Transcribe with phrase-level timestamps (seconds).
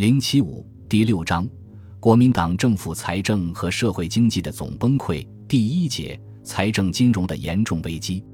[0.00, 1.46] 零七五第六章，
[2.00, 5.28] 国民党政府财政和社会经济的总崩溃。
[5.46, 8.24] 第一节，财政金融的严重危机。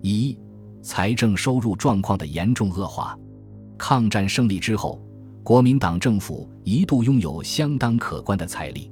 [0.00, 0.34] 一、
[0.80, 3.14] 财政收入状况的严重恶化。
[3.76, 4.98] 抗战胜利之后，
[5.44, 8.90] 国民党政府一度拥有相当可观的财力：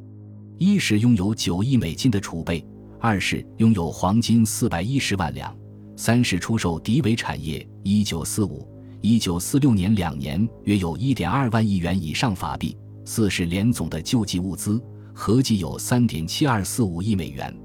[0.58, 2.62] 一是拥有九亿美金的储备，
[3.00, 5.56] 二是拥有黄金四百一十万两，
[5.96, 7.66] 三是出售敌伪产业。
[7.82, 8.68] 一九四五。
[9.00, 14.82] 一九四六年两年约有一点二万亿元以上法币，四是联总的救济物资
[15.14, 17.56] 合计有三点七二四五亿美元，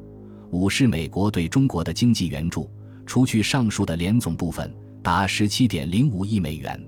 [0.51, 2.69] 五是美国对中国的经济援助，
[3.07, 6.79] 除去上述的联总部分，达十七点零五亿美元。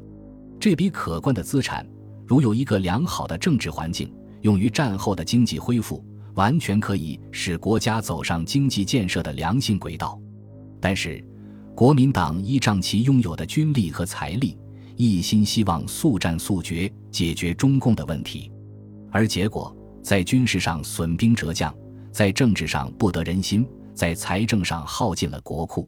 [0.59, 1.83] 这笔可观的资产，
[2.27, 10.19] 如有一个良好的政治环境，用于战后的经济恢复，完全可以使国家走上经济建设的良性轨道。
[10.79, 11.25] 但是。
[11.75, 14.57] 国民党依仗其拥有的军力和财力，
[14.95, 18.49] 一心希望速战速决解决中共的问题，
[19.11, 21.75] 而结果在军事上损兵折将，
[22.13, 25.85] 在政治上不得人心，在财政上耗尽了国库，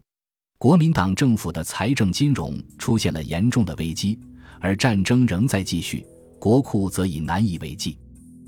[0.57, 4.19] 国民党政府的财政金融出现了严重的危机，
[4.59, 6.05] 而战争仍在继续，
[6.37, 7.97] 国库则已难以为继。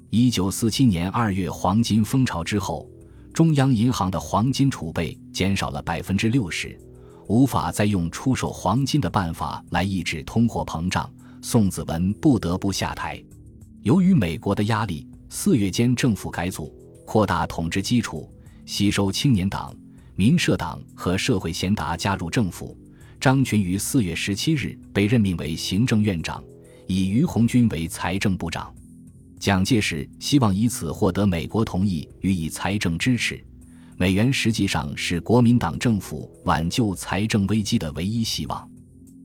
[0.09, 2.85] 一九四七年二月黄金风潮之后，
[3.33, 6.77] 中央银行的黄金储备减少了百分之六十。
[7.29, 11.07] 无法再用出售黄金的办法来抑制通货膨胀，
[11.43, 13.23] 宋子文不得不下台。
[13.83, 16.73] 由于美国的压力，四月间政府改组，
[17.05, 18.27] 扩大统治基础，
[18.65, 19.71] 吸收青年党、
[20.15, 22.75] 民社党和社会贤达加入政府。
[23.19, 26.43] 张群于四月十七日被任命为行政院长，
[26.87, 28.73] 以于鸿钧为财政部长。
[29.39, 33.39] 蒋介石希望以此获得美国同意予以财政支持。
[33.99, 38.65] 美元实际上是国民党政府挽救财政危机的唯一希望。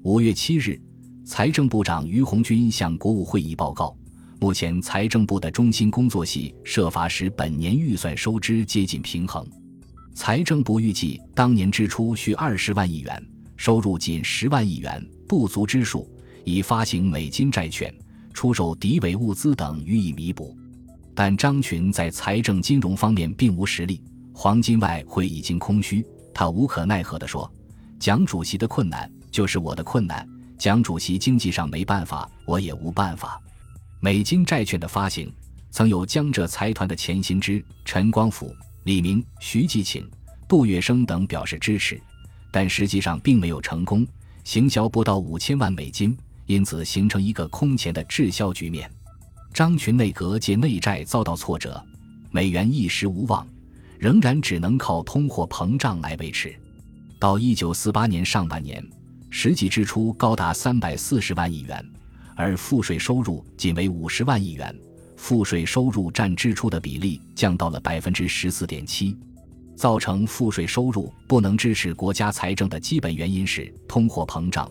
[0.03, 0.77] 五月七日，
[1.25, 3.97] 财政部长于鸿钧向国务会议报告，
[4.41, 9.49] 目前财政部的中心工作系设法使本年预算收支接近平衡。
[10.13, 13.25] 财政部预计当年支出需二十万亿元，
[13.57, 16.11] 收入仅十万亿元，不足之数，
[16.45, 17.95] 以发行美金债券、
[18.33, 20.53] 出售敌伪物资等予以弥补。
[21.15, 24.03] 但张群在财政金融方面并无实力。
[24.37, 27.51] 黄金外汇已经空虚，他无可奈何地说
[28.01, 30.29] ：“蒋主席的困难就是我的困难。
[30.59, 33.41] 蒋主席经济上没办法，我也无办法。”
[34.01, 35.33] 美金债券的发行，
[35.71, 40.07] 曾有江浙财团的钱新之、陈光甫、李明、徐继庆、
[40.49, 41.99] 杜月笙等表示支持，
[42.51, 44.05] 但实际上并没有成功，
[44.43, 46.15] 行销不到五千万美金，
[46.47, 48.91] 因此形成一个空前的滞销局面。
[49.55, 51.83] 张群内阁借内债遭到挫折，
[52.33, 53.47] 美元一时无望。
[54.05, 56.55] 仍然只能靠通货膨胀来维持。
[57.19, 58.87] 到一九四八年上半年，
[59.31, 61.83] 实际支出高达三百四十万亿元，
[62.37, 64.79] 而赋税收入仅为五十万亿元，
[65.17, 69.17] 赋税收入占支出的比例降到了百分之十四点七。
[69.75, 74.71] 造成赋税收入不能支持国家财政的基本原因是通货膨胀，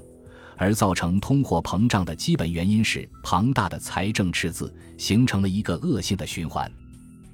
[0.58, 6.72] 而造成通货膨胀的基本原因是庞大的财政赤字，形成了一个恶性的循环。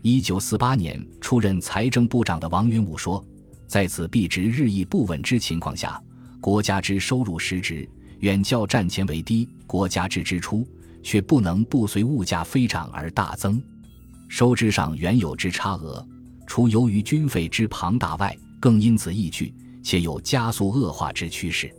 [0.02, 3.24] 一九四八年出任财政部长的王云武说
[3.68, 6.02] ：“在此币值日益不稳之情况下，
[6.40, 7.88] 国家之收入实值
[8.20, 10.66] 远较战前为低，国家之支出
[11.04, 13.62] 却不能不随物价飞涨而大增。
[14.30, 16.06] 收支上原有之差额，
[16.48, 21.70] 除由于军费之庞大外，更因此益聚，且有加速恶化之趋势。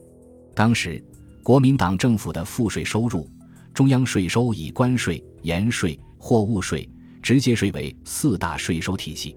[0.55, 1.03] 当时
[1.43, 3.27] 国民党政府的赋税收入，
[3.73, 6.87] 中央税收以关税、盐税、货物税。”
[7.23, 9.37] 直接税为四大税收体系，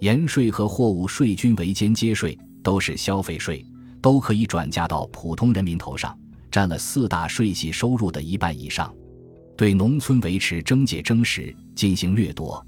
[0.00, 3.64] 盐税和货物税均为间接税，都是消费税，
[4.02, 6.16] 都可以转嫁到普通人民头上，
[6.50, 8.94] 占了四大税系收入的一半以上。
[9.56, 12.64] 对农村维持征解征实进行掠夺，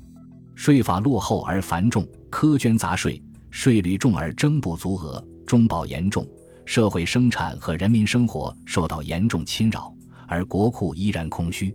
[0.54, 6.26] 税法落后而繁重，苛捐杂税，税率重而征不足额，中保严重，
[6.64, 9.92] 社会生产和人民生活受到严重侵扰，
[10.26, 11.74] 而国库依然空虚，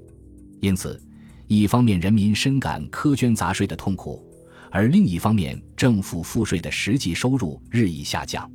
[0.62, 1.00] 因此。
[1.54, 4.24] 一方面，人民深感苛捐杂税的痛苦；
[4.70, 8.50] 而另一方面，政府赋税的实际收入日益下降。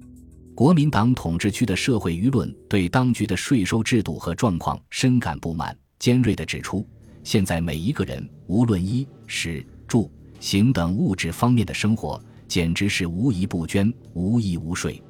[0.54, 6.88] 国民党统治区的社会舆论对当局的税收制度和状况深感不满，尖锐地指出：
[7.22, 10.10] 现在每一个人，无论衣食住
[10.40, 12.18] 行等物质方面的生活，
[12.48, 15.02] 简直是无一不捐，无一无税。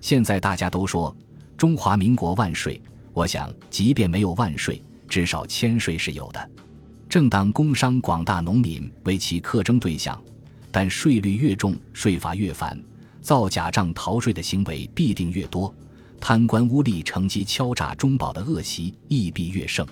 [0.00, 1.14] 现在大家都说
[1.54, 2.80] 中华民国万岁，
[3.12, 6.50] 我想，即便没有万岁，至少千税是有的。
[7.08, 10.20] 正当工商广大农民为其苛征对象，
[10.70, 12.78] 但税率越重，税法越繁，
[13.20, 15.72] 造假账逃税的行为必定越多，
[16.20, 19.86] 贪官污吏乘机敲诈中保的恶习亦必越盛。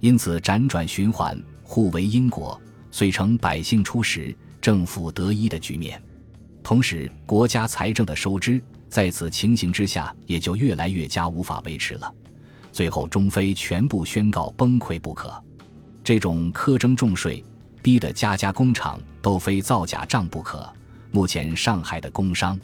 [0.00, 2.60] 因此辗转循环，互为因果，
[2.90, 6.00] 遂成百姓出实、政府得一的局面。
[6.62, 12.12] 同时，国家财政的收支在此情形之下也就越来越加无法维持了，
[12.70, 15.32] 最后中非全部宣告崩溃不可。
[16.12, 17.42] 这种苛征重税，
[17.80, 20.70] 逼得家家工厂都非造假账不可。
[21.10, 22.60] 目前上海的工商，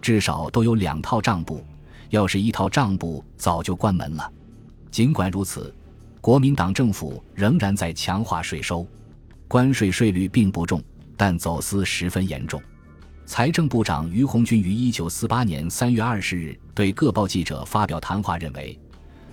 [0.00, 1.66] 至少都有两套账簿，
[2.10, 4.32] 要是一套账簿，早就关门了。
[4.88, 5.74] 尽管如此，
[6.20, 8.86] 国民党政府仍然在强化税收，
[9.48, 10.80] 关税税率并不重，
[11.16, 12.62] 但走私十分严重。
[13.24, 18.78] 财政部长于鸿钧于一九四八年三月二十日对各报记者发表谈话，认为，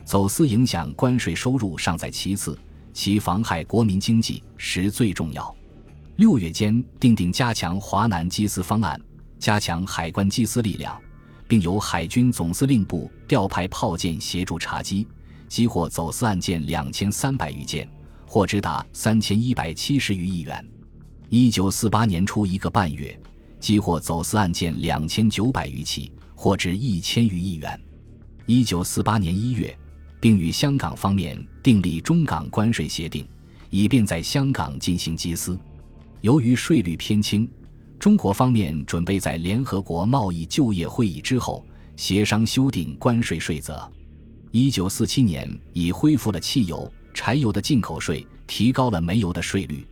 [0.04, 2.58] 走私影响关税收入尚在其次，
[2.94, 5.54] 其妨害国民经济实最重要。
[6.18, 9.02] 六月间定定加强华南缉私方案，
[9.40, 11.02] 加强海关缉私力量，
[11.48, 15.06] 并由海军总司令部调派炮舰协助查缉，
[15.50, 17.90] 缉获走私案件两千三百余件，
[18.28, 20.64] 货值达三千一百七十余亿元。
[21.30, 23.20] 一九四八年初一个半月。
[23.60, 27.82] 缉获走私案件两千九百余起，货值一千余亿元。
[28.46, 29.74] 一九四八年一月，
[30.24, 33.28] 并与香港方面订立中港关税协定，
[33.70, 35.60] 以便在香港进行缉私。
[36.22, 37.46] 由于税率偏轻，
[38.00, 41.66] 中国方面准备在联合国贸易就业会议之后
[41.98, 43.86] 协商修订关税税则。
[44.52, 49.86] 一九四七年已恢复了汽油、柴油的进口税，提高了煤油的税率，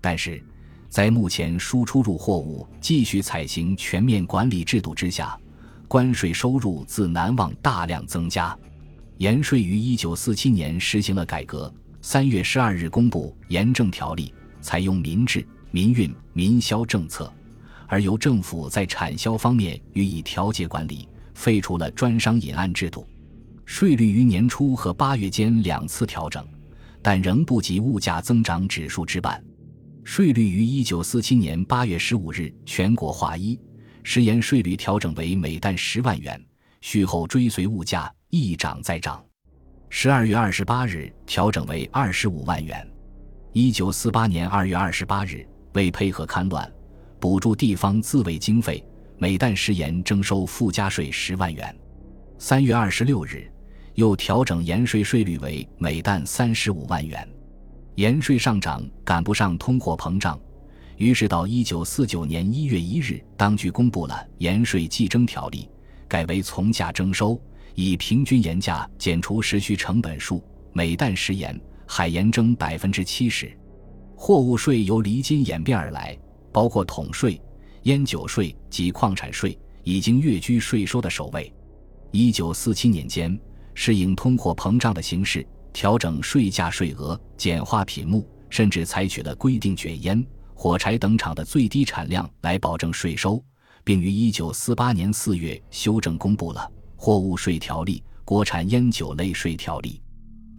[0.00, 0.42] 但是。
[0.88, 5.38] 在目前输出入货物继续采行全面管理制度之下，
[5.86, 8.58] 关税收入自难望大量增加。
[9.18, 14.32] 盐税于一九四七年实行了改革，三月十二日公布《盐政条例》，
[14.62, 17.32] 采用民治、民运、民销政策，
[17.88, 23.04] 而由政府在产销方面予以调节管理，废除了专商引案制度。
[23.64, 26.46] 税率于年初和八月间两次调整，
[27.02, 29.42] 但仍不及物价增长指数之半。
[30.04, 33.58] 税率于一九四七年八月十五日全国划一，
[34.04, 36.40] 食盐税率调整为每担十万元，
[36.80, 39.24] 续后追随物价一涨再涨。
[39.90, 42.86] 十二月二十八日调整为二十五万元。
[43.52, 46.70] 一九四八年二月二十八日，为配合戡乱，
[47.18, 48.84] 补助地方自卫经费，
[49.16, 51.74] 每担食盐征收附加税十万元。
[52.38, 53.50] 三月二十六日，
[53.94, 57.26] 又调整盐税税率为每担三十五万元。
[57.94, 60.38] 盐税上涨赶不上通货膨胀，
[60.98, 65.68] 于是到一九四九年一月一日，当局公布了《盐税计征条例》，
[66.08, 67.40] 改为从价征收，
[67.74, 73.56] 以平均盐价减除时需成本数，每担食盐、海盐征百分之七十。
[74.16, 76.18] 货物税由离金演变而来，
[76.50, 77.40] 包括桶税、
[77.82, 81.52] 烟酒税及矿产税，已经跃居税收的首位。
[82.10, 83.38] 一九四七年间，
[83.74, 85.46] 适应通货膨胀的形势。
[85.70, 93.40] 调整税价税额，简化品目，甚至采取了规定卷烟、火柴等厂的最低产量来保证税收，
[93.88, 96.60] 并于一九四八年四月修正公布了
[97.02, 99.98] 《货物税条例》《国产烟酒类税条例》。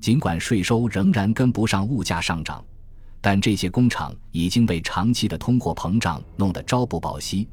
[0.04, 2.66] 尽管税收仍然跟不上物价上涨，
[3.22, 7.48] 但这些工厂已经被长期的通货膨胀弄得朝不保夕，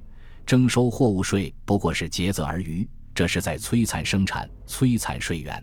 [0.46, 5.62] 征收货物税不过是竭泽而渔，这是在摧残生产、摧残税源。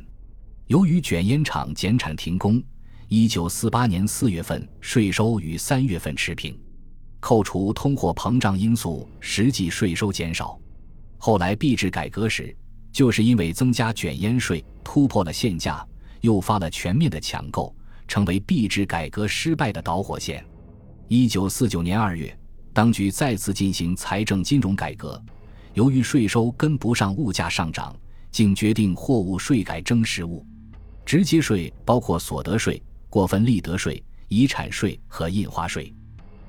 [0.67, 2.61] 由于卷烟厂减产停工，
[3.07, 6.55] 一九四八年四月份税收与三月份持平，
[7.23, 10.59] 扣除通货膨胀因素，实际税收减少。
[11.17, 12.53] 后来币制改革时，
[12.91, 15.87] 就是因为增加卷烟税，突破了限价，
[16.19, 17.73] 诱发了全面的抢购，
[18.09, 20.45] 成为币制改革失败的导火线。
[21.07, 22.37] 一九四九年二月，
[22.73, 25.17] 当局再次进行财政金融改革，
[25.75, 27.95] 由于税收跟不上物价上涨，
[28.31, 30.45] 竟决定货物税改征实物。
[31.05, 35.95] 直接税包括所得税、过分利得税、遗产税和印花税。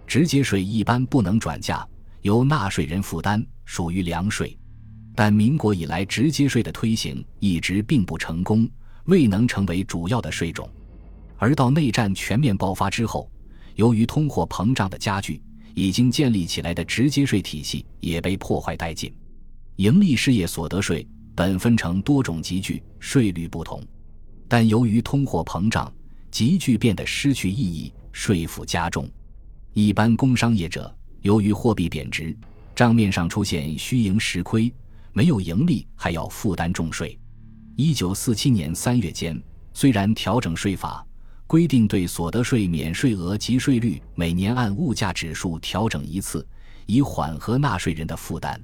[0.06, 1.86] 直接税一般不能转嫁，
[2.22, 4.56] 由纳税人负担，属于粮税。
[5.14, 8.68] 但民国以来，直接税的推行一直并不成功，
[9.04, 10.68] 未能成为主要的税种。
[11.36, 13.30] 而到内战全面爆发之后，
[13.74, 15.42] 由于通货膨胀的加剧，
[15.74, 19.12] 已经建立起来的直接税体系也被破坏殆尽。
[19.76, 23.82] 盈利事业所得税本分成多种集聚，税率不同。
[24.46, 25.92] 但由于通货膨胀，
[26.30, 29.08] 急剧变得失去意义，税负加重。
[29.74, 32.34] 一般工商业者由于货币贬值，
[32.76, 34.72] 账面上出现虚盈实亏，
[35.12, 37.18] 没有盈利还要负担重税。
[37.74, 41.04] 一九四七年三月间，虽然调整税法，
[41.48, 46.46] 规定对所得税免税额及税率每年按物价指数调整一次，
[46.86, 48.60] 以缓和纳税人的负担，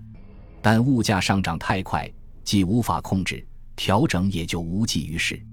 [0.62, 2.08] 但物价上涨太快，
[2.44, 5.44] 既无法控制，调整也就无济于事。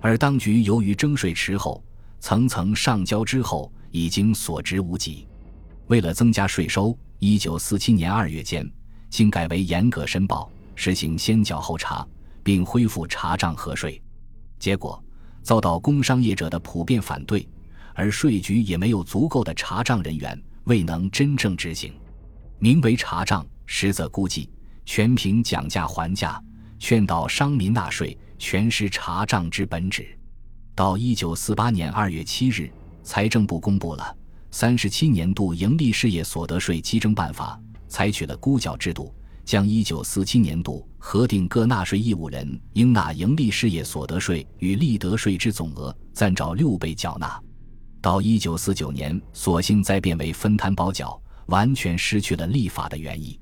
[0.00, 1.80] 而当局由于征税迟后，
[2.18, 5.26] 层层上交之后，已经所值无几。
[5.86, 8.68] 为了增加税收，一九四七年二月间，
[9.08, 12.06] 经改为严格申报，实行先缴后查，
[12.42, 14.02] 并恢复查账核税。
[14.58, 15.02] 结果
[15.42, 17.48] 遭到工商业者的普遍反对，
[17.94, 21.94] 而税局也没有足够的查账人员，未能真正执行。
[22.58, 24.50] 名为查账，实则估计，
[24.84, 26.42] 全凭讲价还价，
[26.78, 30.06] 劝导商民纳税，全失查账之本旨。
[30.74, 32.70] 到一九四八年二月七日，
[33.06, 34.14] 财政部公布了
[34.50, 47.40] 三十七年度盈利事业所得税稽征办法，采取了估缴制度，将一九四七年度核定各纳税义务人应纳盈利事业所得税与利得税之总额，暂照六倍缴纳。
[48.02, 53.38] 到一九四九年，索性再变为分摊包缴，完全失去了立法的原意。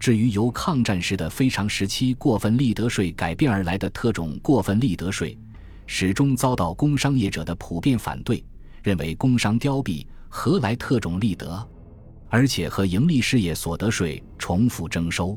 [0.00, 5.38] 至于由抗战时的非常时期过分利得税改变而来的特种过分利得税，
[5.86, 8.42] 始终遭到工商业者的普遍反对，
[8.84, 11.68] 认为工商凋敝，何来特种利得？
[12.28, 15.36] 而且和盈利事业所得税重复征收。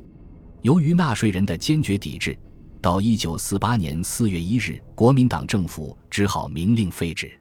[0.63, 2.37] 由于纳税人的坚决抵制，
[2.81, 7.31] 到一九四八年四月一日，国民党政府只好明令废止。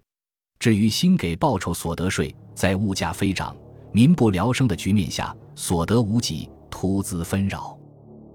[0.60, 3.56] 至于新给报酬所得税，在物价飞涨、
[3.90, 7.76] 民不聊生的局面下，所得无几，徒资纷扰。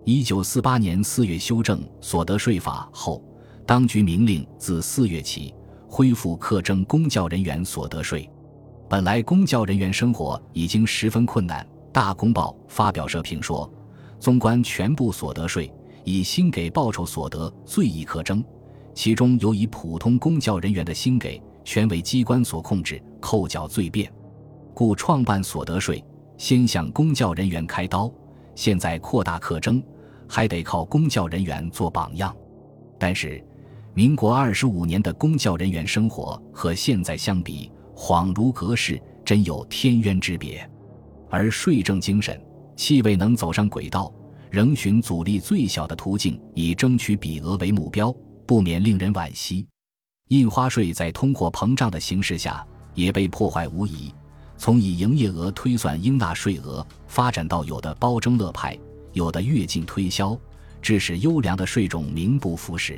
[0.04, 3.24] 一九四八年四月修正所得税法后。
[3.64, 5.54] 当局明令自四月起
[5.94, 8.28] 恢复课征公教人员所得税。
[8.88, 13.70] 本来公教人员生活已经十分困难，《大公报》发表社评说
[14.18, 15.70] ：“纵观全部所得税，
[16.06, 18.42] 以薪给报酬所得最易课征，
[18.94, 24.10] 其中尤以普通公教人员的薪给，全为机关所控制，扣缴最便。
[24.74, 26.02] 故创办所得税，
[26.38, 28.10] 先向公教人员开刀，
[28.56, 29.84] 现在扩大课征，
[30.26, 32.34] 还得靠公教人员做榜样。
[32.98, 33.44] 但是。”
[33.94, 40.68] 民国二十五年的公教人员生活和现在相比，恍如隔世，真有天渊之别。
[41.30, 42.42] 而税政精神
[42.78, 44.10] 气未能走上轨道，
[44.50, 49.68] 仍寻阻力最小的途径，以争取比额为目标，不免令人惋惜。
[50.30, 54.14] 印花税在通货膨胀的形势下也被破坏无疑。
[54.56, 58.78] 从以营业额推算应纳税额，发展到有的包征乐派，
[59.12, 60.40] 有的越境推销，
[60.82, 62.98] 致使优良的税种名不副实。